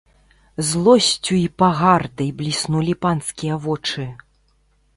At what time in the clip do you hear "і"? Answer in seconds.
1.39-1.43